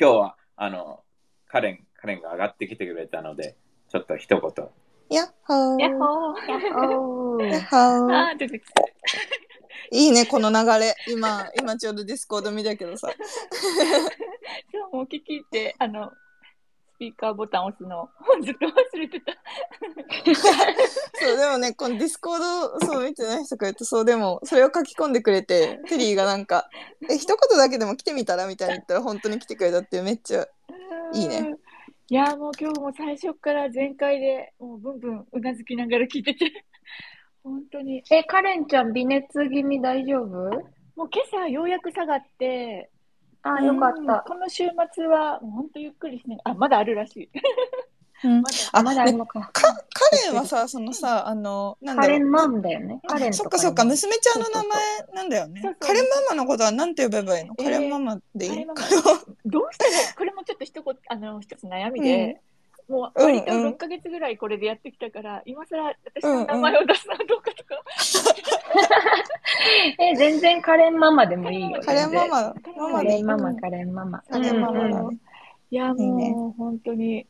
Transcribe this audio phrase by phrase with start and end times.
[0.00, 1.00] 今日は、あの、
[1.48, 3.56] カレン、カレンが上がってきてくれたので、
[3.88, 4.66] ちょっと一言。
[5.10, 5.80] やっほー。
[5.80, 6.48] やっほー。
[6.48, 8.28] やっほーやっほー。
[8.30, 8.82] あー、出てきた。
[9.90, 10.94] いいね、この流れ。
[11.08, 13.08] 今、今ちょうどディスコード見たけどさ。
[14.70, 16.27] そう、もう聞き入って、あの、ス
[16.98, 18.08] ピーカーボタン押すの、
[18.44, 19.32] ずっと忘れてた。
[21.14, 26.68] そう、でもね、このディスコード、そう見てない人が言うと、そう、でも、それを書き込んでくれて、テリーがなんか、
[27.08, 30.46] え、一言だけでも来てみたらみたいに言ったら、本当に来てくれたってめっちゃ、
[31.14, 31.54] いいね。
[32.08, 36.64] いや、もう今日も最初から全開で、もうブンブンうなずきながら聞いてて、
[37.44, 38.02] 本当に。
[38.10, 40.28] え、カレンちゃん、微熱気味大丈夫？
[40.96, 42.90] もう今朝ようやく下がって、
[43.42, 44.24] あ、よかっうんた。
[44.26, 47.30] この週末は、もう本当ゆっくりしなあ、まだあるらしい。
[48.24, 49.40] うん まだあ、まだあるねのか。
[49.52, 49.70] か、カ
[50.26, 52.02] レンはさ、そのさ、あの、なんだ。
[52.02, 53.00] カレンマンだよね。
[53.06, 54.78] カレンとそっかそっか、娘ちゃんの名前
[55.14, 55.72] なんだよねそう。
[55.72, 57.54] そうカレンママのことはなんて呼べばいいの？
[57.58, 58.50] えーカレンママでいい？
[58.50, 62.40] カレンママカレンママどうしたら、これもちょっと一言、あの、一つ悩みで、
[62.88, 67.74] もううん割とうん6ヶ月ぐらいこれでやってきたから、今更私の名前を出すのはどうかとか。
[70.02, 71.80] え、全然カレンママでもいいよ。
[71.82, 74.22] カレンママ、ママでいいカレンママ、カレンママ。
[74.22, 75.18] カレンママうんうんだね。
[75.70, 77.26] いや、いいねもう本当に、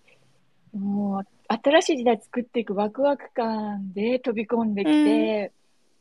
[0.73, 5.53] もう新しい時代作っていくワクワク感で飛び込んできて、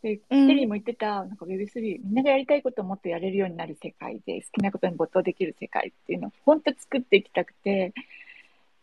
[0.04, 7.94] で、うんテリーも言ってた、なんか Web3、みんながやりたいことをもっとやれるようになる世界で、好きなことに没頭できる世界っていうのを本当作っていきたくて、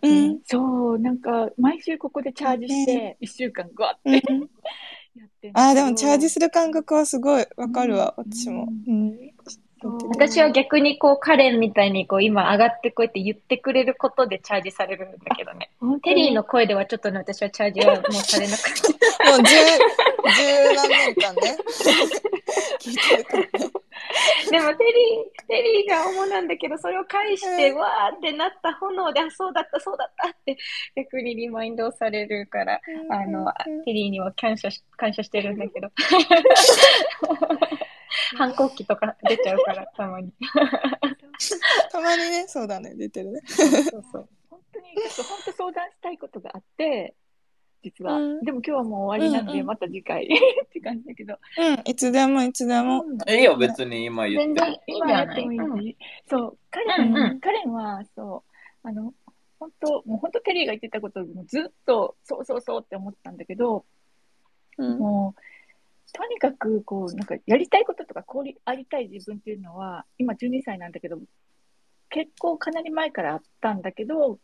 [0.09, 0.41] うん。
[0.45, 4.41] そう、なんか毎週ここでチャージして、1週間ガーってうん
[5.17, 8.69] やってあーでもチャージする感覚はすごいわかるわ、うん私も。
[8.87, 9.19] うん。
[10.09, 15.71] 私は逆にこう、カレンみたいにこう、今上がってこうやって言ってくれることでチャージされるんだけどね。
[16.03, 16.23] テに？
[16.29, 18.89] リーの声ではちょっとね、私はチャージはもうされなくて。
[19.31, 19.43] もう
[20.31, 21.57] 十、十何年間ね。
[22.81, 23.49] 聞いてるからね。
[24.51, 30.57] でもテリー、テリーが主なんだけど、それを返して、うんわーってなった炎で、あ、そうだった、そうだったって、
[30.97, 33.53] 逆にリマインドをされるから、あの、
[33.85, 35.91] テリーには感謝し、感謝してるんだけど。
[38.37, 40.33] 反抗期とか出ちゃうから、たまに。
[41.91, 43.41] たまにね、そうだね、出てるね。
[43.47, 44.29] そうそう。
[44.51, 47.15] 本当に、ちょっと本当相談したいことがあって、
[47.85, 48.17] 実は。
[48.17, 48.41] うん。
[48.41, 49.67] でも今日はもう終わりなんで、うんうん。
[49.67, 50.25] また次回。
[50.65, 51.35] って感じだけど。
[51.35, 53.05] うん、いつでもいつでも。
[53.29, 55.97] いいよ、別に今言って全然今やってもいいし、
[56.27, 57.41] そう、カレン、うんうん。
[57.41, 58.45] カレンは、そ
[58.85, 59.13] う、あの、
[59.61, 63.85] 本当、もう本当テリーが言ってたことをずっと、そうそうそうって思ってたんだけど、
[64.79, 64.99] うん。
[64.99, 65.41] もう、
[66.13, 71.19] とにかく、こう、なんか、やりたいこととか、こうありたい自分っていうのは、今12歳なんだけど、
[72.11, 74.39] 結構かなり前からあったんだけど、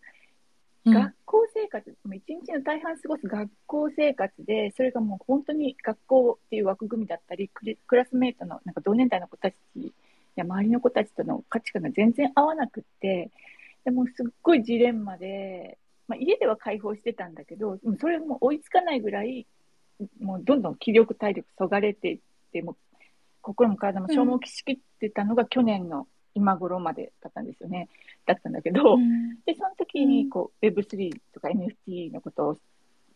[0.85, 9.57] 学校生活、もう一日の大半過ごす学校生活で、それがもう本当に学校っていう枠組みだったり、ククラスメートのなんか同年代の子たち
[10.37, 13.31] や周りの子たちとの価値観が全然合わなくって、
[13.85, 19.47] でもすっごいジレンマで、まあ、家では解放してたんだけど、それも追いつかないぐらい、
[20.21, 22.19] もうどんどん気力、体力そがれていっ
[22.53, 22.77] て、も
[23.43, 27.89] 心も体も消耗しきってたのが去年の今頃までだったんですよね。
[28.27, 28.97] だったんだけど、
[29.47, 32.57] で、その時にこう Web3 とか NFT のことを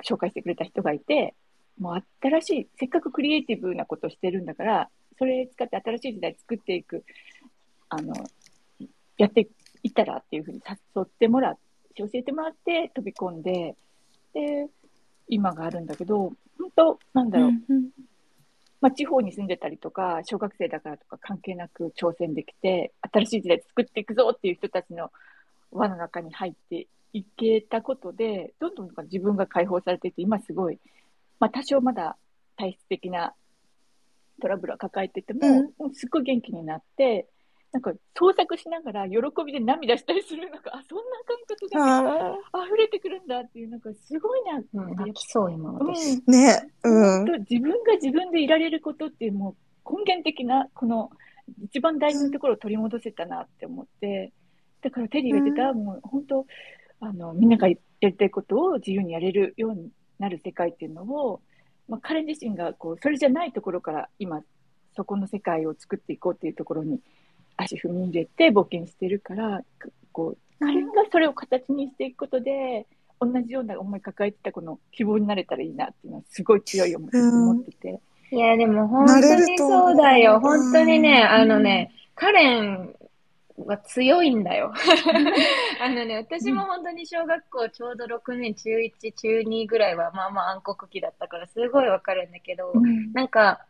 [0.05, 1.35] 紹介してくれた人がいて、
[1.79, 7.05] もう新しい、せっかくクリエイティブなことをしてるんだから、それ使って新しい時代作っていく、
[7.89, 8.15] あの、
[9.17, 9.49] やって
[9.83, 10.61] いったらっていうふうに
[10.97, 11.61] 誘ってもらって、
[11.97, 13.77] 教えてもらって飛び込んで、
[14.33, 14.69] で、
[15.29, 17.51] 今があるんだけど、本当なんだろう、
[18.81, 25.11] まあ、地方に住んでたりとか、小学生だからとか関係なく挑戦できて、新しい時代作っていくぞっていう人たちの
[25.71, 30.79] 輪の中に入っていけたことで、どんどん自分が解放されていて、今すごい、
[31.41, 32.17] まあ、多少まだ
[32.57, 33.35] 体質的な
[34.41, 35.41] トラブルは抱えてても、
[35.93, 37.29] すっごい元気になって、
[37.75, 44.69] なんか創作しながら喜びで涙したりするのが、あ、そんな感覚があ溢れてくるんだっていう、なんかすごいなって。
[44.75, 45.93] うん、泣きそう、今うん
[46.33, 47.25] ね、うん。
[47.51, 51.11] 自分が自分でいられることっていうもう根源的なこの
[51.65, 54.33] 一番大事なところを取り戻せたなって思って
[54.81, 56.47] だからテリーが言ってた、もう本当
[57.01, 61.41] あのみんながやりたいことを自由にやれるようになる世界っていうのを、
[61.89, 64.43] まあ、彼自身がこうそれじゃないところから今
[64.97, 67.01] そこの世界を作っていこうっていうところに
[67.57, 69.63] 足踏み入れて冒険してるから
[70.13, 72.87] こう彼がそれを形にしていくことで
[73.21, 78.01] 同じような思い抱えてたこの希望になれたらいいなっていうのはすごい強い思い思ってて。
[78.31, 80.41] いや、でも本当にそうだよ。
[80.41, 82.95] 本当にね、あのね、カレン
[83.59, 84.73] は強いんだよ。
[85.81, 92.73] あのね、私も本当に小学校ちょうど6年、中1、中2ぐらいはまあまあ暗黒期だったからすごいわかるんだけど、
[93.13, 93.65] なんか、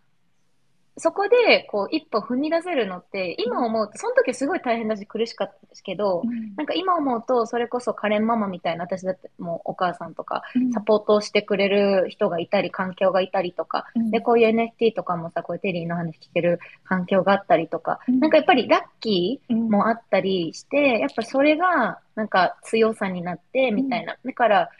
[0.97, 6.23] そこで、こう、一歩踏み出せるのって、今思うと、その時すごい大変だし苦しかったですけど、
[6.57, 10.43] なんか今思うと、それこそカレンママみたいな、私だってもうお母さんとか、
[10.73, 24.17] サポートをしてくれる人がいたり、環境がいたりとか、で、こういう NFT とかもさ、こういうテリーの話聞ける環境があったりとか、なんかやっぱりラッキーもあったりして、やっぱそれが、なんか強さになって、みたいな。
[24.25, 24.71] だから、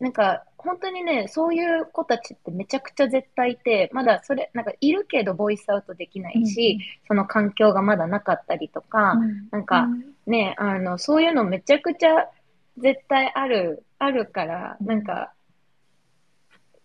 [0.00, 6.78] なんか、本当にね、そういう子たちってめちゃくちゃ絶対いて、まだそれ、なんかいるけどボイスアウトできないし、
[7.08, 9.16] その環境がまだなかったりとか、
[9.50, 9.88] なんか
[10.26, 12.28] ね、あの、そういうのめちゃくちゃ
[12.78, 15.32] 絶対ある、あるから、なんか、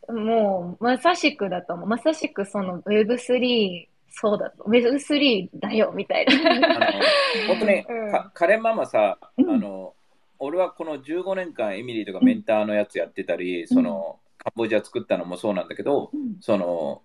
[0.10, 1.88] もう、まさしくだと思う。
[1.88, 4.64] まさしくその Web3、そうだと。
[4.64, 6.70] Web3 だよ、みたいあな。
[6.70, 6.86] の
[7.48, 9.94] 本当に、うんかカレンママさ、うんあの
[10.40, 16.12] 俺はこの15年間エミリーとかメンターのやつやってたり、そのカンボジア作ったのもそうなんだけど、
[16.42, 17.02] その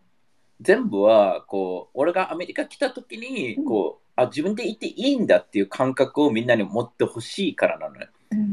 [0.61, 3.65] 全部はこう俺がアメリカ来た時にうん。
[3.65, 8.09] こう、あ自分でいていいんだっていう感覚をみんなに持ってほしいからなのね。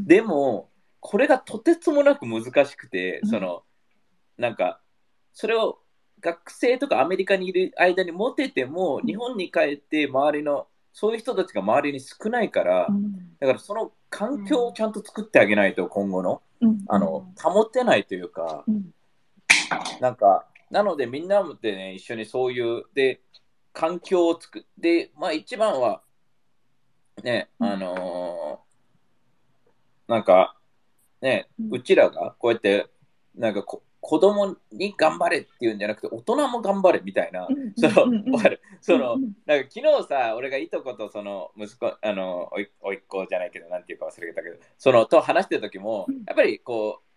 [0.05, 3.29] でもこれがとてつもなく難しくて、うん。
[3.29, 3.63] その
[4.37, 4.79] なんか
[5.33, 5.79] それを
[6.21, 9.05] 学生とかアメリカにいる間に持てても、うん。
[9.05, 12.87] 日本に帰って周りのそういう人たちが周りに少ないから、
[13.39, 16.41] だからその環境をちゃんと作ってあげないと今後の
[16.87, 18.65] あの保てないというか、
[20.01, 23.21] なんかなのでみんなでね一緒にそういうで
[23.73, 26.01] 環境を作ってまあ一番は
[27.23, 27.69] ねうん。
[27.69, 28.69] あのー
[30.11, 30.55] なんか
[31.21, 31.75] ねうん。
[31.75, 32.87] うちらがこうやって
[33.35, 38.61] なんかこ子供に頑張れっていうんじゃなくて大人も頑張れみたいな、その、わかる？
[38.81, 47.09] その、なんか昨日さ、俺がいとことその息子、あの、おいおいっ子じゃないけど、なんていうか忘れたけど、そのと話してる時もうん、やっぱりこう、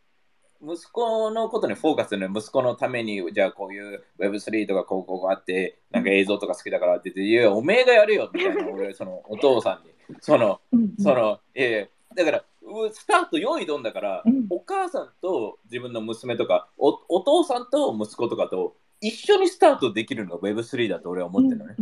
[0.64, 9.92] 息子のことにフォーカスするの息子のために、じゃあこういう Web3 とかこうこうあって、なんか映像とか好きだからって言って、いや、おめえがやるよみたいな、 俺、そのお父さんに。
[10.20, 10.60] その、
[10.98, 21.74] その、いやいやだから、うスタート用意どんだから、うんお母さんと自分の娘とかお、お父さんと息子とかと一緒にスタートできるのが Web3 だと俺は思ってるのね。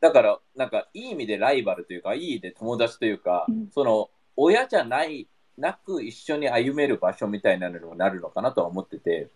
[0.00, 3.68] だから、なんかいい意味でライバルというか、いい意味で友達というか、うん。
[3.72, 9.30] その親じゃない、なく一緒に歩める場所みたいなのにもなるのかなとは思ってて、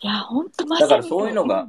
[0.00, 1.68] いや、本当まだからそういうのが、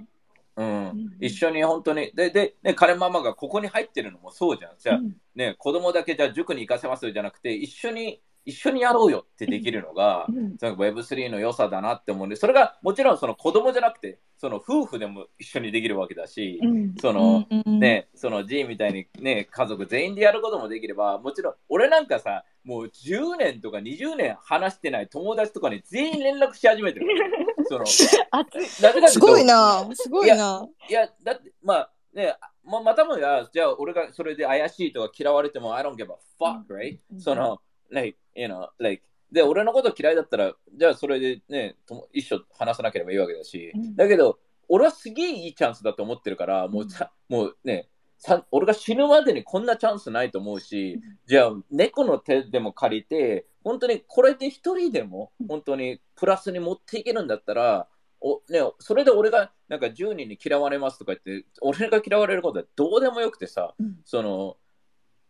[0.56, 1.18] うん、ん。
[1.20, 4.72] 一緒に本当に、で、で、ね、彼ママがここに入ってるのもそうじゃん。
[4.80, 5.00] じゃあ、
[5.36, 10.26] ね、子供だけじゃあ塾に行かせますじゃなくて、一緒に、一緒にやろうよってできるのが、
[10.60, 16.60] その Web3 の良さだなって思うんで、それがもちろんその子供じゃなくて、その夫婦でも一緒にできるわけだし、
[17.00, 27.08] その、ね、その G みたいにね、家族全員でやることもできれば、もちろん俺なんかさ、もう10年とか20年話してない友達とかに全員連絡し始めてる。
[27.70, 30.68] そのすごいなすごいな。
[30.90, 37.00] いや、だって、まあね、ままたもや、じゃあ俺がそれで怪しいとか嫌われても、I don't give a fuck, right?
[37.20, 37.60] その、
[37.92, 43.96] like, you know, like, で、俺のこと嫌いだったら、じゃあそれでね、とも一緒話さなければいいわけだし、うん。
[43.96, 57.88] だけど、俺はすげえいいチャンスだと思ってるから、もうさ、もうね、さ俺が死ぬまでにこんなチャンスないと思うし、じゃあ猫の手でも借りて、本当にこれで一人でも本当にプラスに持っていけるんだったら、
[58.22, 63.74] おね、それで俺がなんか10人に嫌われますとか言って、俺が嫌われることはどうでもよくてさ、
[64.06, 64.58] その、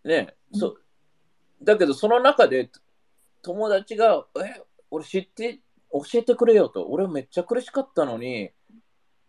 [0.03, 0.75] ね、そ
[1.63, 2.69] だけどその中で
[3.41, 5.59] 友達が、え、俺知って、
[5.91, 8.51] 教えてくれよと、俺めっちゃ苦しかったのに、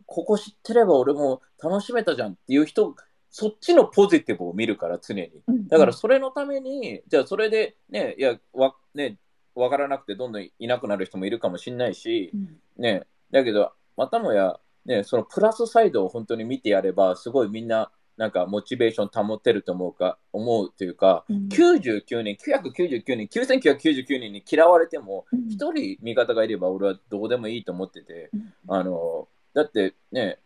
[0.07, 2.95] ここ知ってれば俺も楽しめたじゃんっていう人、
[3.31, 5.33] そっちのポジティブを見るから常に。
[5.69, 9.19] だからそれのために、じゃあそれでね、いや、わ、ね、
[9.55, 12.31] わからなくてどんどんいなくなる人もいるかもしれないし、
[12.77, 28.31] ね、だけど、またもや、ね、そのプラスサイドを本当に見てやれば、すごいみんな、なんかモチベーション保てると思うか、思うというか、99人、999人、9999人に嫌われても、一人味方がいれば俺はどうでもいいと思ってて、
[28.69, 30.39] あの、だってね、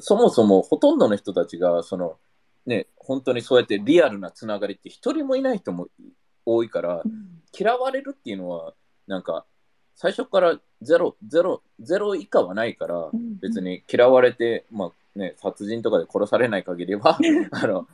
[0.00, 2.16] そもそもほとんどの人たちが、その、
[2.66, 5.88] ね、本当にそうやってリアルなつながりって一人もいない人も
[6.44, 7.02] 多いから、
[7.56, 8.74] 嫌われるっていうのは、
[9.06, 9.46] なんか、
[9.94, 17.18] 最初からゼロ、ゼロ、ゼロ以下はないから、別に嫌われて、まあね、殺人とかで殺されない限りは、
[17.50, 17.88] あの、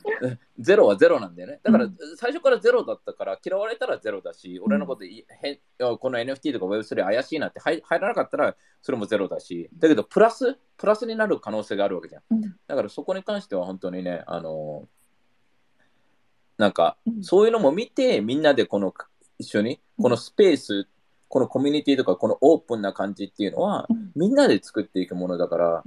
[0.59, 1.59] ゼロはゼロなんだよね。
[1.63, 12.23] だから、最初からゼロだったから、嫌われたらゼロだし、俺のことい、へこの NFT とか Web3 怪しいなって入入らなかったら、それもゼロだし、だけど、プラス、プラスになる可能性があるわけじゃん。
[12.67, 14.87] だから、そこに関しては本当にね、あの
[16.57, 18.93] なんか、そういうのも見て、みんなでこの、
[19.39, 20.87] 一緒に、このスペース、
[21.29, 25.83] このコミュニティとか、このオープンな感じっていうのは、みんなで作っていくものだから、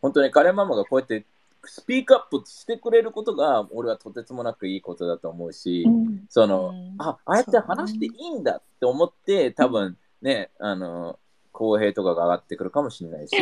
[0.00, 1.24] 本当に彼ママがこうやって
[1.64, 6.24] スピークアップしてくれることが俺はとてつもなくいいことだと思うし、うん。
[6.28, 6.94] その、うん。
[6.98, 11.18] あああやって話していいんだって思って多分ねあの
[11.52, 13.36] 公平とかが上がってくるかもしれないし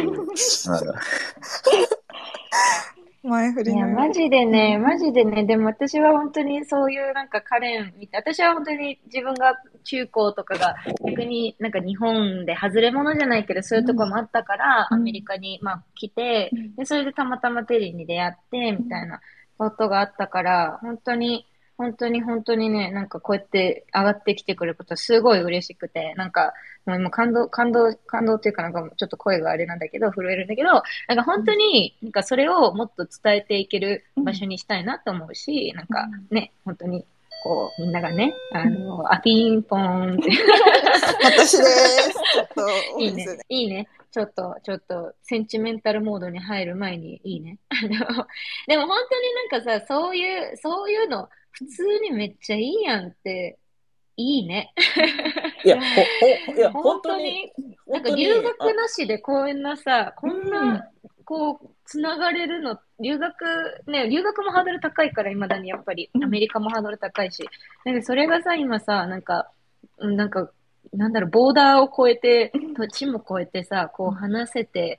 [3.25, 10.75] 前振りいや、のマジでね、マジでね、でも私は本当にそういうなんかカレン私は本当に自分が中高とかが
[11.07, 14.99] 逆になんか日本で外れ者じゃないけど、そういうとこもあったから、うん。
[14.99, 19.21] アメリカにまあ来てうん、で、それでたまたまテリーに出会って、みたいな
[19.57, 26.53] ことがあったから、本当に、本当に本当にね、なんかこうやって上がってきてくれることはすごい嬉しくて、なんか、
[26.87, 30.71] もうもう感動、感動、感動っていうかなんかちょっと声があれなんだけど、震えるんだけど、
[31.09, 37.05] なんか本当に、なんかそれをもっと伝えていける場所にしたいなと思うし、なんかね、本当に、
[37.43, 40.31] こう、みんながね、あの、あ、ピンポーンって、
[41.25, 42.11] 私です。
[42.35, 42.65] ちょっと
[42.97, 43.89] 多いいねいいいね。
[44.11, 47.59] ちょっと、ちょっと、センチメンタルモードに入る前にいいね。
[48.69, 53.59] でも本当になんかさ、そういう、そういうの、普通にめっちゃいいやんって、
[54.17, 54.73] いいね。
[55.65, 55.83] いやほ
[56.47, 57.53] ほいや本 本当に
[57.87, 60.89] なんか留学なしでこんなさ、こんな、
[61.25, 66.25] こう、つながれるの、留学、ね、留学もハードル高いから、未だにやっぱり、うん。
[66.25, 67.49] アメリカもハードル高いし、
[67.85, 69.51] なんかそれがさ、今さ、なんか、
[69.99, 70.51] うんなんか、
[70.93, 74.99] なんだろう、ボーダーを越えて、土地も越えてさ、こう話せて、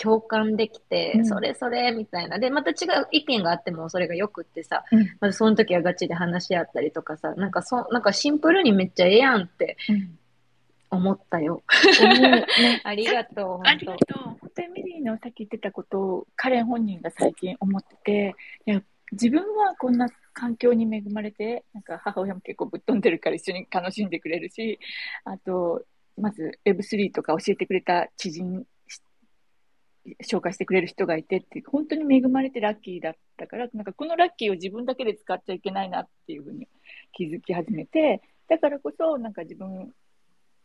[0.00, 2.38] 共感できて、うんそれそれみたいな。
[2.38, 10.18] で、また違う意見があってもそれがよくってさ、うんまずその時はガチで話し合ったりとかさ、なんかそ、なんかシンプルにめっちゃええやんってうん
[10.90, 11.62] 思ったよ。
[12.84, 13.78] ありがとう、あ本当。
[13.78, 14.22] りがとう。
[14.24, 18.34] 本当にミリーのさっき言ってたことを彼本人が最近思ってて、
[18.66, 18.82] いや
[19.12, 24.78] 自分はこんな環境に恵まれて、なんか母親も結構ぶっ飛んでるから一緒に楽しんでくれるし、
[25.24, 25.82] あと、
[26.18, 28.66] まず Web3 とか教えてくれた知人、し
[30.22, 36.68] 紹介してくれる人がいてって、本当に恵まれてラッキーだったから、なんかこのラッキーを自分だけで使っちゃいけないなっていうふうに
[37.12, 39.92] 気づき始めて、だからこそ、なんか自分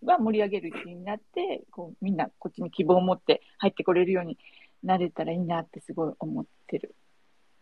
[0.04, 4.38] は盛り上げる気になってこうみんなこっちに希望を持って入ってこれるように
[4.84, 6.96] なれたらいいなってすごい思ってる。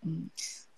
[0.05, 0.27] うん、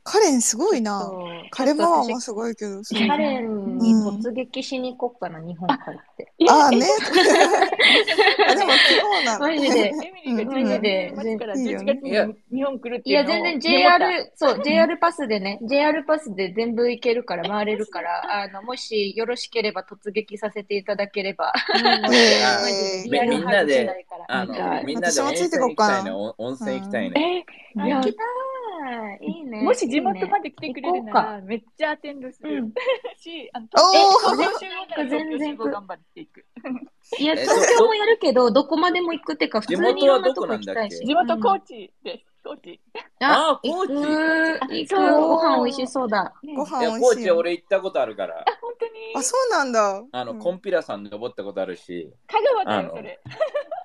[0.10, 1.12] カレンすごいな。
[1.52, 2.82] カレンマすごいけど。
[3.10, 6.32] カレンに突撃しに行こっかな、日本帰って。
[6.50, 6.86] ああね。
[8.48, 9.48] あでもそうなの。
[9.48, 9.92] マジで。
[10.26, 21.52] マジで10月から11いいよね月に日本来るっていや、全然 JR、そう、JR パスでね、JR パスで全部行けるから、回れるから、あの、もしよろしければ突撃させていただければ。
[21.76, 27.46] みんなでみんなで温私もつい泉行きてこうかなたいねお温泉行きたいね、
[27.76, 28.57] 行きたい。
[29.22, 29.62] いいね。
[29.62, 30.50] もし地元まで。
[30.50, 32.74] で来てくれるなら、めっちゃアテンドする、うん
[33.17, 36.46] し、あの東京集合なら東京集合頑張っていく。
[37.19, 41.05] いや、え東京もやるけど、どこまでも行くってか、普通にいろんなとこ行きたいし。
[41.05, 42.25] 地元高知です。
[42.43, 42.79] 高知。
[43.19, 46.34] ああ高知行く、ご飯美味しそうだ。
[46.43, 47.10] ねご飯美味しいよ。
[47.10, 48.91] 高知俺行ったことあるからあ、本当に？
[49.15, 50.03] あ、そうなんだ。
[50.12, 53.19] あの、うんコンピラさん登ったことあるし香川だあのよ、それ。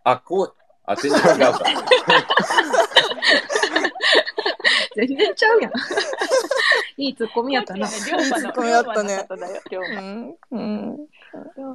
[0.04, 1.61] あこうあ全然違うか
[4.94, 5.72] 全然ちゃうやん。
[6.96, 7.87] いいツッコミやったな。
[8.06, 9.26] 龍馬のいいツッコミだったね
[9.70, 10.02] 龍馬
[10.50, 11.08] うん。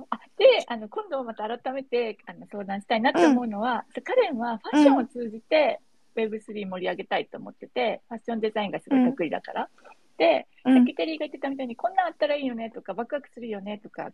[0.09, 5.79] あであの今度また改めてあの相談したいなって思うのは、カレンはファッションを通じて
[6.15, 9.69] Web3 盛り上げたいと思ってて、ファッションデザインがすごい得意だから。
[10.17, 14.11] で、うんさっきテリーが言ってたみたいに、こんなんあったらいいよねとか、ワクワクするよねとか、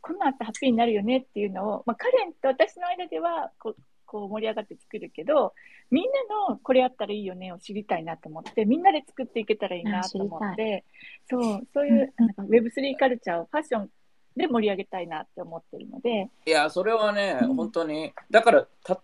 [0.00, 3.76] こんなんあったらハッピーになるよねっていうのを、まあ、カレンと私の間ではこう
[4.08, 5.52] こう盛り上がって作るけど、
[5.90, 10.84] みんなのこれあったらいいよねを知りたいなと思って、みんなで作っていけたらいいなと思って、
[11.30, 13.90] そう、そういうなんか Web3 カルチャーをファッション
[14.36, 17.54] で盛り上げたいなって思ってるので、いやそれはね、うん。
[17.54, 18.12] 本当に。
[18.30, 19.00] だからた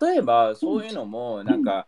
[0.00, 1.86] 例えばそういうのもなんか、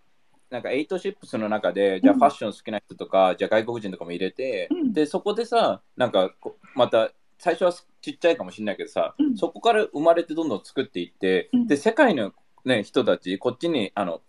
[0.51, 4.93] なんかエイトシップスの中でじゃあうんファッション好きな人とか、じゃあ外国人とかも入れて、うん。
[4.93, 9.37] でそこでさなんかこまた最初はちっちゃいかもしれないけどさ、うん。
[9.37, 11.67] そこから生まれてどんどん作っていって、うん。
[11.67, 12.33] で世界の、
[12.69, 14.21] ね、人たちこっちにあの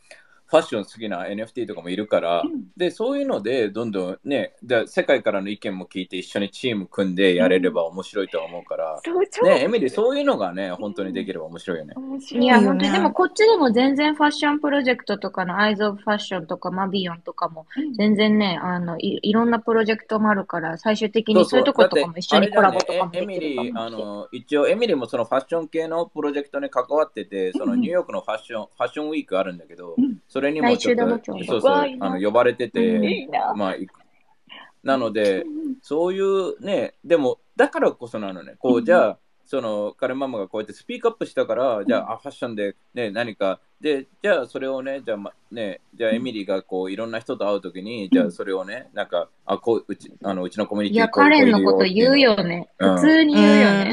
[0.49, 2.65] ファッション好きな NFT とかもいるから、うん。
[2.75, 11.93] でそういうのでどんどんねで世界からの意見も聞いて一緒にチーム組んでやれれば面白いとは思うから、そう超ねエミリーそういうのがね本当にできれば面白いよね。
[11.95, 17.93] 面白いいや、いいよね本当に、でもこっちでも全然ファッションプロジェクトとかの、アイズ・オブ・ファッションとか、マビヨンとかも、うん。
[17.93, 24.05] 全然ね、あの、いいろんなプロジェクトもあるから、最終的にそういうとことかも一緒にコラボとかもでエミリー、あきるかもしれない。
[24.05, 31.85] の、一応、エミリーもそのファッション系のプロジェクトに関わってて、そのニューヨークのファッション、ファッションウィークあるんだけどうん、それにもちょっと、あ
[32.17, 32.71] の呼ばれてうん。
[32.71, 33.53] て、いいな。
[33.53, 33.85] まあ、い
[34.83, 52.69] なのでう、んそういうね、でも、だからこそなのね、こうじゃあ、その彼ママがこうやってスピークアップしたから、じゃあ、あファッションで、ね、何か、で、じゃあそれをね、じゃあ、ま、ね、じゃあエミリーがこういろんな人と会うときに、じゃあそれをね、なんか、あ、こう、うち、あのうちのコミュニいや、ティこうカレンのここと言うよね。
[52.79, 52.95] うん。
[52.95, 53.91] 普通に言うよね。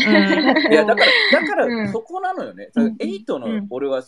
[0.71, 1.79] いや、だから、だかうん。
[1.87, 2.71] ら、そこなのよね。
[2.77, 2.97] うん。
[3.01, 3.67] エイトのうん。
[3.71, 4.03] 俺は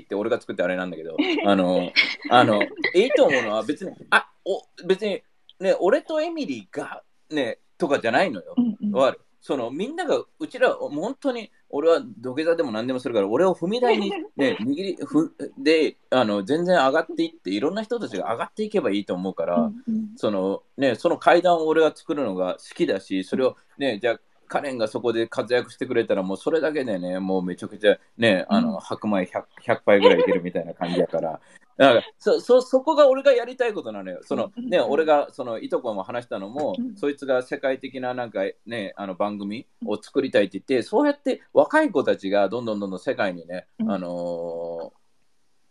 [0.00, 1.92] きって俺が作ってあれなんだけど、あの、
[2.30, 2.62] あの、
[2.94, 5.22] エイト思うのは別に、あ、お、別に、
[5.60, 8.54] ね、俺とエミリーが、ね、とかじゃないのよ。
[8.56, 9.16] うんうん。
[9.42, 20.12] そのみんながうちら本当に俺は土下座でも何でもするから俺を踏み台に、ね、 握りふであの全然上がっていっていろんな人たちが上がっていけばいいと思うから、うんうん。
[20.16, 24.20] そのね、その階段を俺が作るのが好きだし、それをね、じゃあ、
[24.52, 31.40] カレンがそこで活躍してくれたら、もうそれだけでね、もうめちゃくちゃね、あの、白米 100, 100杯ぐらいいけるみたいな感じだから、
[31.78, 34.20] だから そそそこが俺がやりたいことなのよ。
[34.24, 36.96] そのね、俺がそのいとこも話したのも、うん。
[36.96, 43.90] そいつが世界的ななんかね、あの番組を作りたいって言って、そうやって若い子たちがどんどんどんどん世界にね、うん。
[43.90, 44.92] あの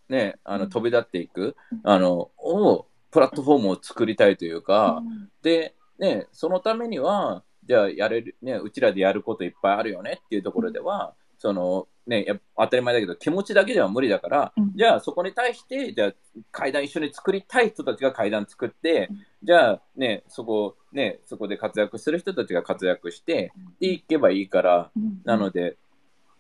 [0.10, 0.70] ーね、あのうん。
[0.72, 1.82] 飛び立っていく、うん。
[1.84, 5.30] あの、を、プラットフォームを作りたいというか、うん。
[5.44, 12.26] で、ね、そのためには、じゃあやれる、ね、うちらでやることいっぱいあるよねっていうところでは、その、ね、
[12.58, 14.74] 当たり前だけど、気持ちだけでは無理だから、うん。
[14.76, 16.14] じゃあそこに対して、じゃあ
[16.52, 19.18] 階段一緒に作りたい人たちが階段作って、うん。
[19.44, 25.22] じゃあね、そこ、ね、そこで活躍する人たちが活躍して、で、いけばいいから、うん。
[25.24, 25.78] なので、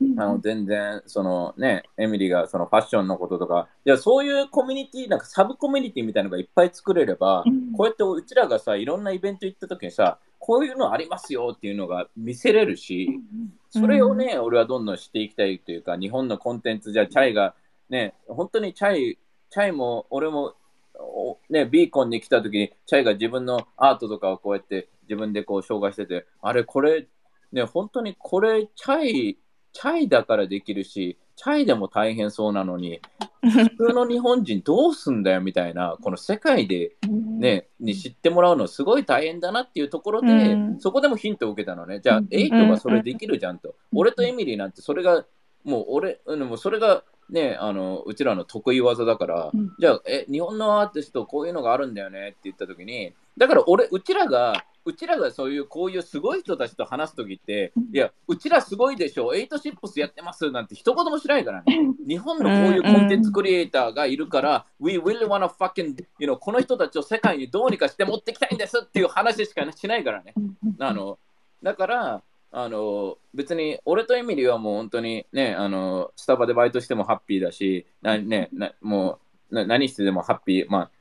[0.01, 0.19] うん。
[0.19, 7.71] あの全然そのねエミリーがそのファッションのこととかいやそういうコミュニティなんかサブコミュニティみたいなのがいっぱい作れれば、うん。
[7.71, 13.21] こうやってうちらがさいろんなイベント行った時にさこういうのありますよっていうのが見せれるし、
[13.69, 17.53] それをね、俺はどんどんしていきたいというか日本のコンテンツじゃチャイが
[17.89, 19.19] ね本当にチャイ
[19.51, 20.55] チャイも俺も
[20.99, 27.07] おね、ビーコンに来た時にチャイが自分のアートとかをこうやって自分でこう紹介しててあれこれ
[27.51, 29.37] ね本当にこれチャイ
[29.73, 32.99] チャイだからできるしチャイでも大変そうなのに
[33.41, 36.95] 普通の日本人どうすんだよみたいなこの世界で
[37.41, 40.79] ね、に知ってもらうのすごい大変だなっていうところで、うん。
[40.79, 41.99] そこでもヒントを受けたのね。
[41.99, 43.73] じゃあうん、エイトがそれできるじゃんと。
[43.93, 45.25] 俺とエミリーなんてそれが、
[45.63, 49.71] もう俺、うんもうそれがね、あの、うちらの得意技だから、うん。
[49.79, 54.53] じゃあ、え、日本のアーティストこういうのがあるんだよねって言った時に、だから俺、うちらが、
[54.85, 57.95] うちらがそういうこういうすごい人たちと話す時って、うん。
[57.95, 61.77] いや、うちらすごいでしょ、エイトシップスやってますなんて一言もしないからね。
[62.07, 70.33] 日本のこういうコンテンツクリエイターがいるから、We really wanna fucking, you know, この人たちを世界にどうにかして持ってきたいんですっていう話しかしないからね。
[70.79, 71.19] あの
[71.61, 72.21] だから
[72.53, 79.19] あの別に俺とエミリーはもう本当にねあのスタバでバイトしてもハッピーだしな、ね、なも
[79.51, 80.91] うな何してでもハッピー、まあ、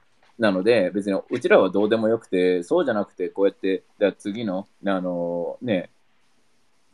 [0.40, 5.90] なので別にうちらはどうでもよくてそうじゃなくてこうやってじゃあ次のあのね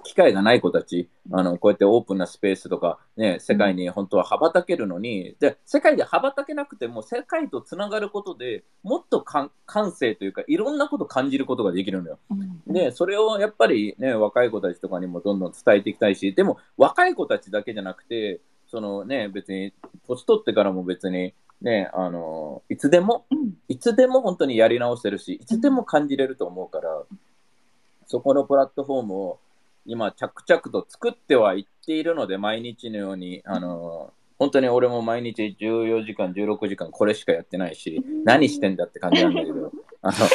[0.02, 12.18] 機会がない子たち、あのこうやってオープンなスペースとか、ね、世界に本当は羽ばたけるのに、で世界で羽ばたけなくても、世界とつながることでもっと感感性というか、いろんなこと感じることができるのよ。
[12.68, 19.72] で、それをやっぱりね、若い子たちとかにもどんどん伝えていきたいし、でも若い子たちだけじゃなくて、そのね、別に、
[20.06, 23.26] 年取ってからも別に、ね、あの、いつでも、
[23.68, 27.02] いつでも本当にやり直せるし、いつでも感じれると思うから、
[28.06, 29.38] そこのプラットフォームを
[29.86, 40.16] 今、着々と作ってはいっているので、毎日のように、あの、本当に俺も毎日14時間、16時間これしかやってないし、何してんだって感じなんだけど、あの、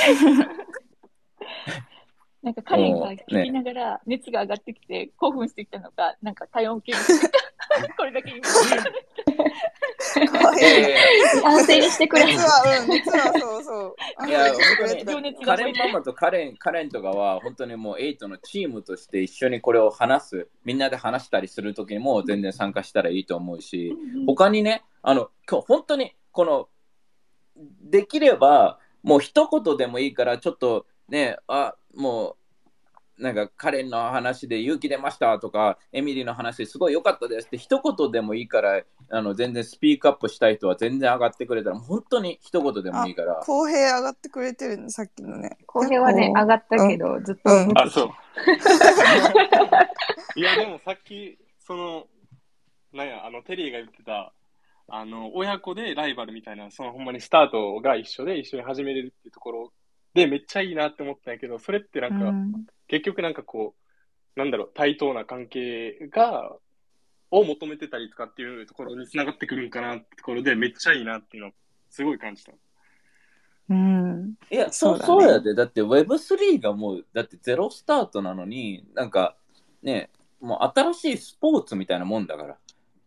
[2.41, 6.97] なんかカレンが聞きながら熱が上がってきて興奮してきたのか、なんか体温計に
[7.95, 8.31] これだけ
[11.43, 12.25] 安静にしてくれ。
[12.25, 14.27] 熱は、うん、熱はそうそう。
[14.27, 23.95] いや、の本当カレンママとカレン、カレンとかは、本当にもうエイトのチームとして一緒にこれを話す、みんなで話したりするときにも全然参加したらいいと思うし、
[24.27, 26.69] 他にね、あの、今日本当に、この、
[27.81, 32.35] できれば、もう一言でもいいから、ちょっとね、あ、もう、
[33.21, 43.35] なんか、カレンの話で勇気出ましたとか、エミリーの話すごい良かったですって一言でもいいから、あの、全然スピークアップしたい人は全然上がってくれたら、本当に一言でもいいから。
[43.45, 45.59] 公平上がってくれてるんで、さっきのね。
[45.67, 47.53] 公平はね、上がったけど、ずっと。
[47.53, 48.09] うんあ、そう。
[50.35, 52.07] いや、でもさっき、その、
[52.91, 54.33] なんや、あの、テリーが言ってた、
[54.87, 59.71] あの、親子でライバルみたいな、そのほんまにスタートが一緒で一緒に始めれるっていうところ
[60.13, 63.73] で、めっちゃいいなって思ったんやけど、それってなんか、うん結局なんかこ
[64.35, 66.57] う、なんだろう、対等な関係が、
[67.31, 71.51] を求めてたりとかっていうところにつながってくるんかなってところで、めっちゃいいなっていうのを
[71.89, 72.51] すごい感じた。
[73.69, 74.33] うん。
[74.51, 75.55] いや、そうそだねそううやで。
[75.55, 79.37] だって Web3 がもう、だってゼロスタートなのに、なんか、
[79.81, 80.09] ね、
[80.41, 82.57] もう新しいスポーツみたいなもんだから。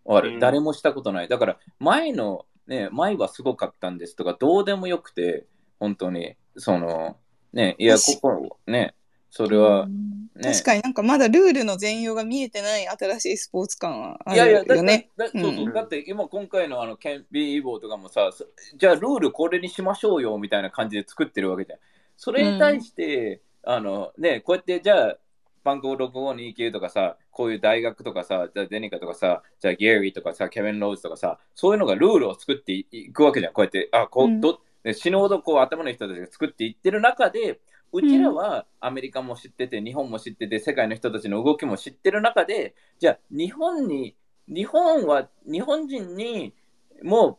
[0.04, 1.28] わかるうん誰もしたことない。
[1.28, 5.46] だから、前の、ね、前はすごかったんですとか、どうでもよくて、
[5.78, 7.16] 本当に、その、
[7.52, 8.94] ね、いや、こ確こ、ね、
[9.30, 10.42] それは、ね。
[10.42, 15.10] 確かになんかまだルールの全容が見えてない新しいスポーツ感はあいやいや、だるよね。
[15.16, 21.78] だだそうそううんだって今今回のあの、ケンビー・イボーとかもさ、そじゃあルールこれにしましょうよみたいな感じで作ってるわけじゃん。
[22.16, 25.16] それに対して、あのね、こうやってじゃあ、
[25.64, 33.52] 番号6529とかさ、こういう大学とかさ、じゃあデニカとかさ、じゃあゲイリーとかさ、ケビン・ローズとかさ、そういうのがルールを作っていいくわけじゃん。
[33.52, 37.60] こうやって、あ、こう、うんどね死ぬほどこう頭の人たちが作っていってる中で、
[37.92, 44.16] うちらはアメリカも知ってて、日本も知ってて、世界の人たちの動きも知ってる中で、じゃあ日本に、
[44.48, 46.54] 日本は日本人に
[47.02, 47.38] も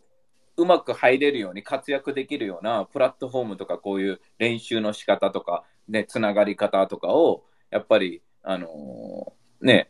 [0.58, 9.90] うまく入れるように活躍できるようなプラットフォームとかこういう練習の仕方とか、ね、つながり方とかをやっぱり、あのーね、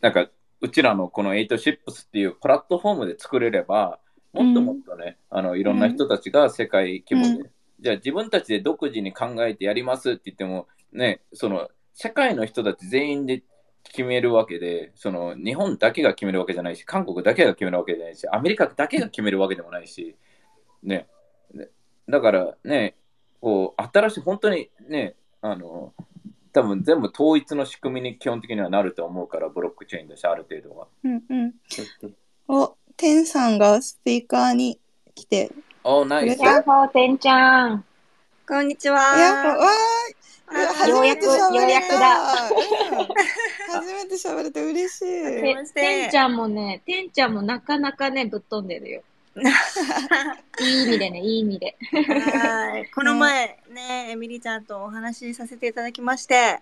[0.00, 0.28] なんか
[0.60, 3.98] うちらのこの8シップスっていうプラットフォームで作れれば、
[4.42, 13.42] もっともっとね、あのいろんな人たちが世界規模で、じゃあ自分たちで独自に考えてやりますって言っても、ね、その社会の人たち全員で
[13.84, 20.16] 決めるわけで、その日本だけが決めるわけじゃないし、韓国だけが決めるわけじゃないし、アメリカだけが決めるわけでもないし、
[20.82, 21.06] ね、
[21.52, 21.68] ね
[22.08, 22.96] だからね、
[23.40, 25.92] こう新しい、本当にね、あの、
[26.52, 30.88] 多分全部統一の仕組みに基本的にはなると思うから、ブロックチェーンだし、ある程度は。
[31.04, 31.54] うんうん。
[32.48, 34.78] お、テンさんがスピーカーに
[35.14, 35.50] 来て。
[35.84, 36.42] おナイス。
[36.42, 37.84] ヤッホー、てんちゃん。
[38.48, 39.72] こんにちやっぱ、わは。
[40.50, 40.90] ーい。
[40.90, 41.98] ようやくようやくた。
[42.00, 43.06] だうん
[43.82, 45.04] 初めて喋れて嬉しい。
[45.04, 49.02] てましててんちゃんもね、てんちゃんもなかなかね、ぶっ飛んでるよ。
[50.60, 51.76] いい意味でね、いい意味で。
[51.92, 52.90] はい。
[52.94, 56.60] この前ね、エミリーちゃんとお話しさせていただきまして、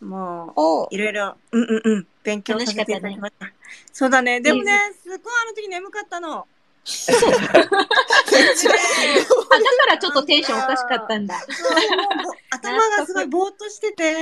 [0.00, 3.46] もおう、いろいろ、うんうんうん、勉強させていただきました。
[3.92, 4.40] そうだね。
[4.40, 6.38] でもね、すごいあの時眠かったの。
[6.38, 6.44] あ、
[7.52, 7.76] だか
[9.88, 11.36] らちょっとテンションおかしかったんだ。
[12.50, 14.14] 頭がすごいぼーっとしてて、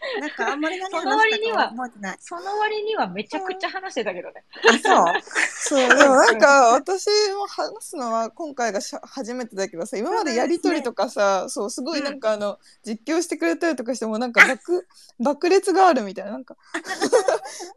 [0.20, 2.18] なんかあんまり何その割には話したか覚えてない。
[2.20, 4.44] その割にはめちゃくちゃ話してたけどね。
[4.66, 5.78] あ、そう。
[5.78, 14.88] そう、 でもなんか私も話すのは今回がしゃ初めてだけどさ、今までやりとりとかさ、そう、すごいなんかあの、実況してくれたりとかしてもなんか爆、
[15.20, 16.56] 爆裂があるみたいな、なんか、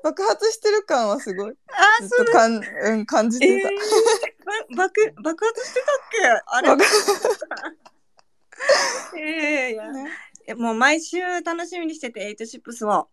[0.04, 1.54] 爆発してる感はすごい、
[2.00, 3.70] あ、ずっとかん、うん、感じえてた。
[3.70, 6.44] ー、ば爆爆発してたっけ？
[6.48, 6.70] あれ。
[6.70, 6.84] 爆
[9.18, 9.92] えーいや。
[9.92, 10.10] ね。
[10.10, 13.08] えもう毎週楽しみにしてて、エイトシップスを。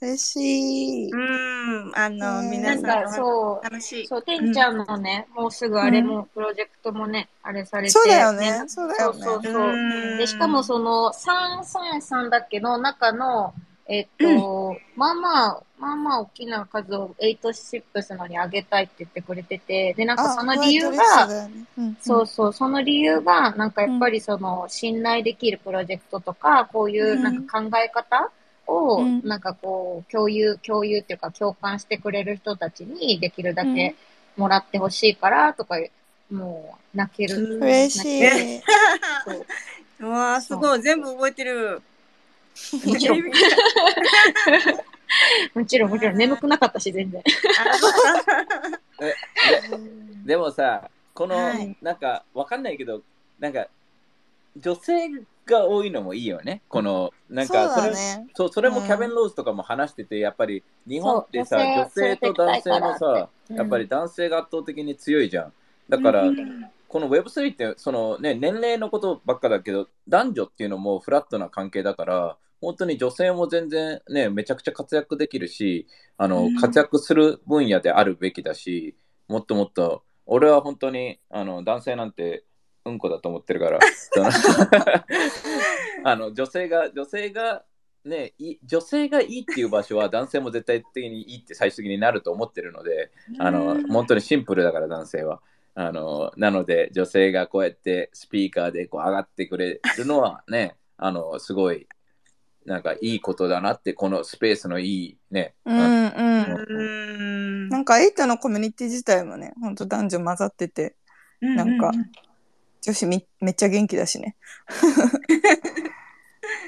[0.00, 1.10] 嬉しい。
[1.10, 4.06] うん、あの、ね皆さんなんかそう、楽しい。
[4.06, 7.90] そう、てんちゃんのね、もうすぐあれも、プロジェクトもね、あれされて。
[7.90, 8.64] そうだよね。
[8.68, 9.20] そうだよね。
[9.24, 13.52] そうそうそううんで、しかもその、333だっけの中の、
[13.88, 21.64] えっと、まあまあ、まあまあ大きな数を8シップスのにあげたいって言ってくれてて、で、なんかその理由が、だよね。
[21.78, 28.30] うんそうそう、その理由が、なんかやっぱりその、信頼できるプロジェクトとか、こういうなんか考え方
[28.66, 29.22] を、うん。
[29.24, 33.96] なんかこう、共有、共有っていうか共感してくれる人たちにできるだけ
[34.36, 35.76] もらってほしいから、とか、
[36.30, 37.36] もう、泣ける。
[37.56, 40.04] うん嬉しい。
[40.04, 40.82] わあ、すごい。
[40.82, 41.82] 全部覚えてる。
[42.84, 43.22] もちろん、
[45.54, 47.22] もちろん、もちろん、眠くなかったし、全然。
[49.00, 49.14] えで
[50.26, 53.02] でもさ、この、はいなんか、わかんないけど、
[53.38, 53.68] なんか、
[54.56, 55.08] 女性
[55.46, 56.62] が多いのもいいよね。
[56.68, 58.28] この、なんそうか、それだね。
[58.34, 65.52] そうそれもうんキャベン・ローズとかも話してて、やっぱり日本ってさ、女女性性と男性のさやっぱり男性が圧倒的に強いじゃん。
[65.88, 66.24] だから、
[66.88, 78.96] この Web3 ってその、ね、年齢のことばっかだけど、男女っていうのもフラットな関係だから、本当に女性も全然ね、めちゃくちゃ活躍できるし、あの、うん活躍する分野であるべきだし、
[79.28, 82.44] もっともっと、俺は本当にあの男性なんて
[82.84, 83.78] うんこだと思ってるから、
[86.04, 87.64] あの女性が、女性が、
[88.04, 95.40] ね、い女性がいいっていう場所は男性も絶対的にいいって最終的になると思ってるので、あの本当にシンプルだから男性は。
[95.80, 101.86] あのなので女性がこうやってスピーカーでこう上がってくれるのはね、あのすごい
[102.68, 105.54] なんかいいことだなって、このスペースのいいね。
[105.64, 106.66] うんあうん。
[106.68, 106.82] う
[107.66, 110.94] んなんかエイトのコミュニティ自体もね、ほんと男女混ざってて、
[111.40, 111.92] なんか
[112.82, 114.36] 女子みめっちゃ元気だしね。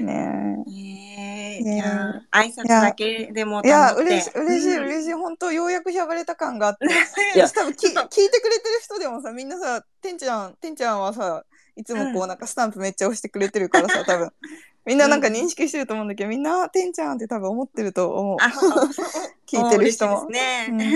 [0.01, 3.69] ねえー、ねいや挨拶だけでもえ。
[3.69, 5.13] いや、嬉しい、嬉しい、うん嬉しい。
[5.13, 6.87] 本当ようやく喋れた感があって。
[7.35, 11.45] いや多分き聞いてくれてる人でもさ、みんなさ、てんちゃん、てんちゃんはさ、
[11.77, 14.33] いつもこうなんかスタンプめっちゃ押してくれてるからさ、多分。
[14.87, 18.37] みんななんか認識してると思うんだけど、みんな、てんちゃんって多分思ってると思う。
[18.41, 18.49] あ
[19.47, 20.27] 聞いてる人も。
[20.27, 20.87] 嬉しいですうんね。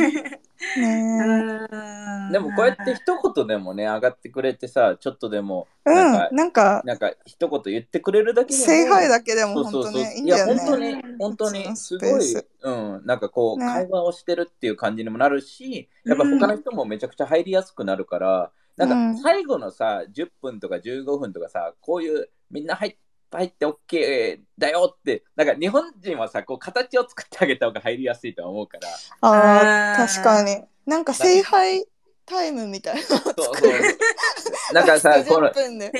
[2.33, 3.03] でもこうやって一
[3.35, 5.91] 言でもね、上がってくれてさ、ちょっとでも、え。
[5.91, 8.65] なんかうん、なんか、なんか一言言ってくれるだけでも。
[8.65, 9.93] 聖杯だけでもそうそうそう。
[9.93, 10.95] 本当ね、いいんいや、だよ本当ね。
[10.95, 22.97] に、本当に、普通のすごいうん、なんかこう、ね会話をしてるっていう感じにもなるし、やっぱ他の人もめちゃくちゃ入りやすくなるから、うんなんか最後のさ、10分とか15分とかさ、こういうみんな入っ
[23.35, 28.89] て、入って OK だよって、なんか日本人はさ、こう形を作ってあげた方が入りやすいとは思うから、
[29.21, 30.63] ああ、うん確かに。
[30.87, 31.87] なんか聖杯
[32.27, 33.03] タイムみたいな。
[33.03, 34.75] そうそう。
[34.75, 35.93] なんかさ、 この10、分で。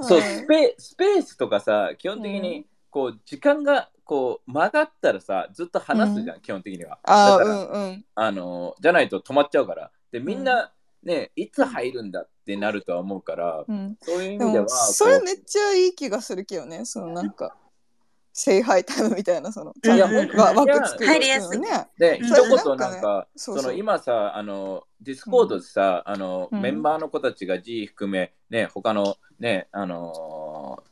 [0.00, 6.98] そうそううんスペスペースとかさ、基本的にこう時間がこう曲がったらさ、ずっと話すじゃん、基本的には。
[7.04, 8.04] ああ、うんうん。
[8.14, 9.90] あのじゃないと止まっちゃうから。
[10.10, 10.72] で、みんな
[11.02, 17.56] ね、いつ入るんだってなるとは思うから、うん、そういう意味では、それこめっちゃいい気がするけどねそのなんか
[18.32, 21.68] 聖杯タイムみたいなそのいや枠作る入りやすいね。
[21.96, 22.26] うで、うん。
[22.26, 30.90] 一言なんか、その今さ、あの、ディスコードでさ、あの、うんメンバーの子たちが G 含め、ね、他のね、あのー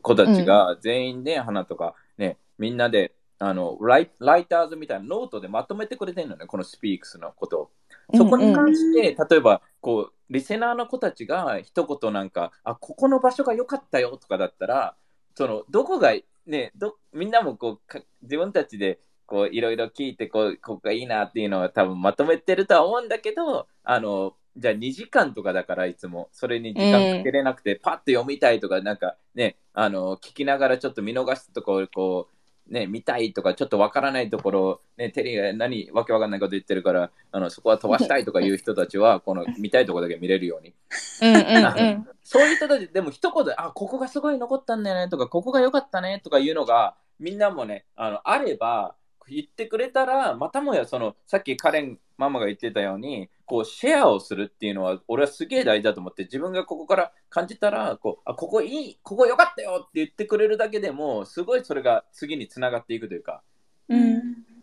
[0.00, 7.70] 子たちが全員で、花とか、ね、みんなで、あのライ、ライターズみたいなノートでまとめてくれてるのね、このスペースのことを。
[8.16, 14.94] そこに関して、例えば、こう、リスナーの子たちが一言なんか、あ、ここの場所が良かったよとかだったら、
[15.34, 16.12] その、どこが、
[16.46, 32.37] ね、どみんなもこうか、自分たちで、こう、いろいろ聞いて、こう、ここがいいなっていうのは多分まとめてるとは思うんだけど、あの、じゃあ2時間とかだからいつも、それに時間かけれなくて、パッと読みたいとか、なんかね、あの、聞きながらちょっと見逃すところ、こう、
[32.68, 40.74] ね、見たいとか、ちょっとわからないところ、ね、テリーが何、わけわかんないこと言ってるから、あのそこは飛ばしたいとかいう人たちは、 この見たいところだけ見れるように。
[41.22, 48.94] うんうんうん そういう人たち、でも一言で、あ、ここがすごい残ったんだよねとか、ここが良かったねとかいうのが、みんなもね、あのあれば、
[49.26, 63.42] 言ってくれたら、またもやその、さっきカレンママが言ってたように、こう、シェアをするっていうのは、俺はすげえ大事だと思って、自分がここから感じたら、こう、あ、ここいい、ここ良かったよって言ってくれるだけでも、すごいそれが次につながっていくというか、
[63.88, 64.18] うん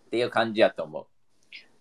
[0.05, 1.07] っていう感じやと思う。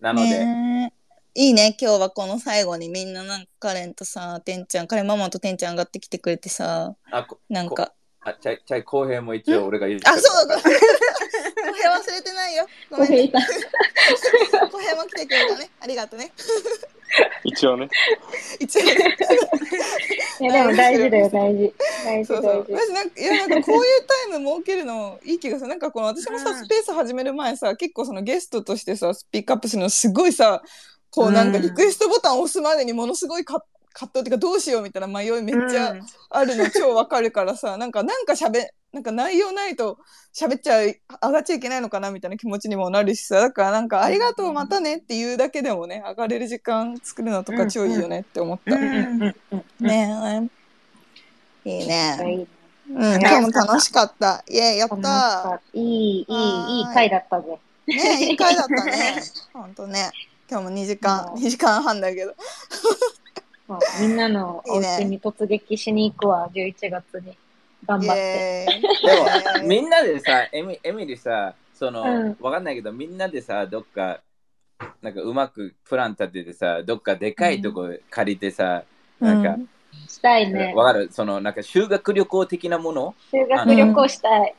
[0.00, 0.92] なので、
[1.34, 1.76] いいね。
[1.80, 7.92] 今日はこの最後にみんななんかカレンとさてんちゃんカレンママとてんちゃん上がってきてくれてさあ、こなんか。
[8.20, 10.48] あチャイ、チャイ公平も一応俺が言ってあそう。
[10.48, 12.66] だごめん小平忘れてないよ。
[12.90, 13.22] ごめんね。
[13.24, 13.38] いた。
[14.70, 15.70] 小平も来てくれたね。
[15.80, 16.32] ありがとね。
[17.44, 17.88] 一応ね。
[18.58, 19.16] 一応ね。
[20.40, 21.74] いや、でも大事だよ、大事。
[22.04, 22.54] 大事、そうそう。
[22.54, 22.72] 大事。
[22.72, 23.82] 私なんかいやなんかこういう
[24.30, 25.68] タイム設けるのいい気がする。
[25.68, 30.62] なんかこの私もさうんスペース始める前さ結構そのゲストとしてさスピークアップするのすごいさ
[31.10, 31.62] こうなんかうん。
[31.62, 36.02] リクエストボタンを押すまでにものすごい葛葛藤っていうかどうしようみたいな迷いめっちゃうん。
[36.30, 39.98] あるの超わかるからさなんかなんか喋なんか内容ないと
[40.32, 48.76] 喋っちゃう上がっちゃいけないのかなみたいな気持ちにもなるしさだからなんか「ありがとうまたね」っていうだけでもね上がれる時間作るのとか超いいよねって思った。
[48.76, 49.18] うん
[49.80, 50.50] ね
[51.64, 52.16] えいいね。
[52.18, 52.46] はい
[52.86, 54.44] うん、今日も楽しかった。
[54.46, 57.58] イェーイ、やったいい、いい、いいい回だったぜ。
[57.88, 57.96] ー。
[57.96, 59.22] ねえ、いい回だったね。
[59.54, 60.10] ほんとね。
[60.50, 62.34] 今日も2時間、うん2時間半だけど。
[64.02, 67.38] みんなのお家に突撃しに行くわ、11月に。
[67.86, 68.66] 頑イ張って。
[69.06, 72.36] でも、みんなでさ、エミエミリさ、その、うん。
[72.40, 74.20] わかんないけど、みんなでさ、どっか、
[75.02, 78.84] なんかうまくプラン立ててさ、どっかでかいとこ借りてさ、
[79.20, 79.56] なんか、
[80.08, 80.72] したいね。
[80.74, 81.08] わかる？
[81.12, 83.14] その、なんか修学旅行的なもの？
[83.30, 84.54] 修学旅行したい。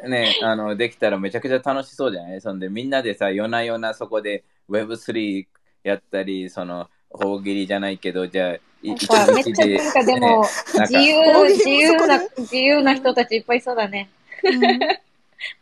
[0.00, 2.40] でね、あの、できたらめちゃくちゃ楽しそうじゃない？
[2.40, 5.46] そんで、みんなでさ、夜な夜なそこで Web3
[5.84, 10.44] やったり、その、大喜利じゃないけど、じゃあ、めっちゃなんかでも、
[10.88, 14.08] 自由、自由な、自由な人たちいっぱいいそうだね。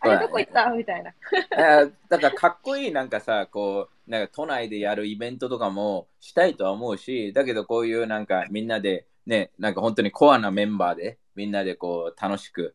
[0.00, 0.70] あれどこ行った？
[0.70, 1.10] みたいな。
[1.52, 12.74] あだからかっこいいなんかさ、こう、なんか都内でやるイベントとかもしたいとは思うし、だけどこういうなんかみんなでね、なんか本当にコアなメンバーでみんなでこう楽しく、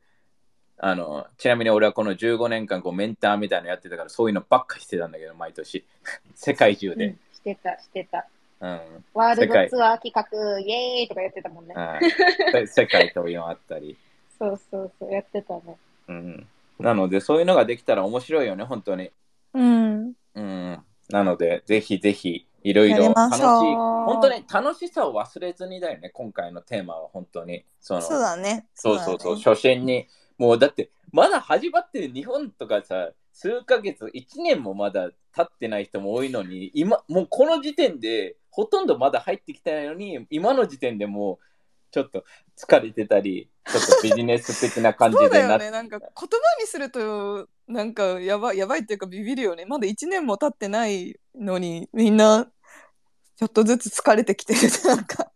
[0.77, 5.85] あの、ちなみに俺はこの15年間こうメンターみたいなのやってたからそういうのばっかりしてたんだけど、毎年。
[6.35, 7.19] 世界中でうん。
[7.33, 8.27] してた、してた。
[8.61, 8.79] うん。
[9.13, 11.73] ワールドツアー企画、イエーイとかやってたもんね。
[11.73, 12.01] はい
[12.69, 13.97] 世界というのあったり。
[14.37, 15.77] そうそうそう、やってたね。
[16.07, 16.47] うん。
[16.79, 19.11] なのでそういうのができたら面白いよね、本当に。
[19.53, 20.13] うん。
[20.33, 27.65] うん、なので、ぜひぜひ、いろいろ楽しい、本当に楽しさを忘れずにだよね、今回のテーマは本当に。
[27.79, 28.67] そのそうだね。
[28.75, 30.07] そうそうそう、初心に。
[30.37, 41.45] もうだって、まだ始まってる日本とかさ、数ヶ月、1年もまだ経ってない人も多いのに、今、もうこの時点で、ほとんどまだ入ってきてないのに、今の時点でもう、
[41.91, 42.23] ちょっと
[42.57, 45.71] 疲れてたり、ちょっとビジネス的な感じそうだでなっよね。
[45.71, 46.25] なんか言葉
[46.59, 49.65] にするとなんかやばいやばいっていうかビビるよね。
[49.65, 52.49] まだ1年も経ってないのにみんな
[53.35, 54.59] ちょっとずつ疲れてきてる。
[54.85, 55.31] なんか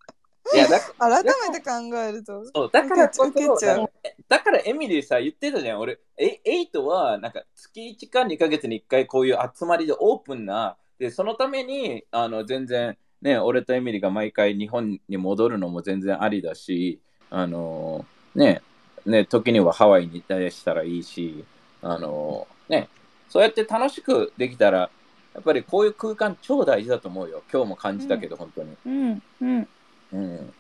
[0.54, 3.78] いやだ改めて考えるとそうだからこ受けちゃう。
[3.78, 3.92] そ
[4.30, 5.80] だからエミリーさ言ってたじゃん。
[5.80, 10.78] 俺えエイトはなんか月1か2ヶ月に1回こういう集まりでオープンな。
[10.98, 17.00] でそのためにあの全然ね俺とエミリーが毎回日本に戻るのも全然ありだし
[17.32, 18.62] あのね
[19.06, 21.44] ね時にはハワイに行ったりしたらいいし
[21.82, 22.88] あのね
[23.28, 24.92] そうやって楽しくできたら
[25.34, 27.44] やっぱりこういう空間超大事だと思うよ。
[27.52, 28.78] 今日も感じたけど、本当に。
[28.86, 29.68] うんうん。
[30.14, 30.54] うん、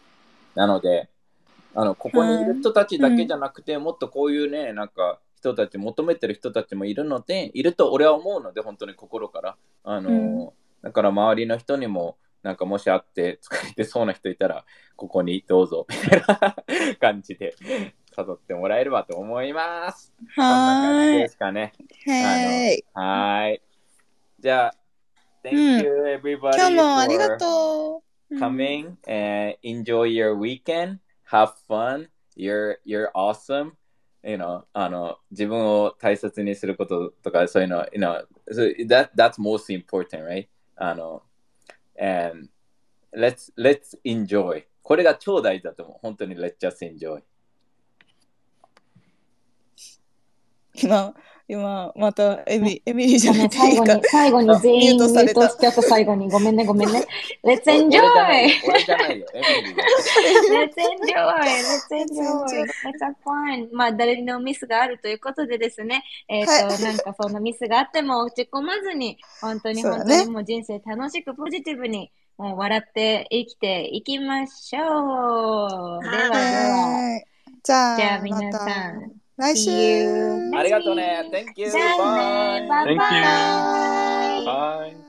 [0.53, 1.07] なので
[1.73, 9.55] あのここにいる人たちだけじゃなくて、もっとこういうねなんか人たち求めてる人たちもいるのでいると俺は思うので本当に心から。
[9.85, 10.49] あの、うん。
[10.81, 16.55] だから周りの人にもなんかもし会って疲れてそうな人いたらここにどうぞみたいな
[16.99, 17.55] 感じで
[18.15, 20.13] 誘ってもらえればと思います。
[20.35, 21.73] はですかね。
[22.05, 23.61] はいはーい。
[24.39, 24.75] じゃあ、
[25.43, 30.99] Thank you everybody 今日もありがとう coming and enjoy your weekend.
[31.31, 32.09] Have fun.
[32.37, 33.71] You're you're awesome.
[34.23, 40.47] You know, あの自分を大切にすることとかそういうの、you know, so that that's most important, right?
[40.75, 41.23] あの
[41.96, 42.48] and
[43.12, 44.64] let's let's enjoy.
[44.82, 45.98] これが超大事だと思う。
[46.02, 47.22] 本当に let's just enjoy.
[50.74, 51.14] 今
[51.47, 56.27] 今またエミエミリーじゃない最後に、最後に全員ミュートしちゃった最後に。
[56.27, 57.05] ごめんね、ごめんね。
[57.45, 58.49] Let's 俺 enjoy!
[58.67, 59.27] 俺じゃないよ。
[59.35, 61.45] エミリーが Let's enjoy!
[61.45, 62.65] Let's enjoy!
[62.83, 63.69] Let's have fun!
[63.73, 76.03] まあ、誰にでもミスがあるということでですね、えっ、と、はいなんかそのミスがあっても落ち込まずに、本当に本当にもう人生楽しくポジティブに、もう笑って生きていきましょう。
[76.03, 81.29] ではでは、はいじゃあじゃあ皆さん、来週 See you ありがとうね。
[81.31, 81.69] Thank you.
[81.69, 82.69] じゃあね Bye.
[82.69, 84.45] バイバイ Thank you.
[84.45, 85.04] Bye.